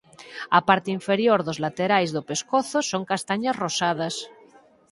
A 0.57 0.59
parte 0.69 0.89
inferior 0.97 1.39
dos 1.43 1.61
laterais 1.65 2.09
do 2.15 2.21
pescozo 2.29 2.79
son 2.91 3.03
castañas 3.11 3.59
rosadas. 3.63 4.15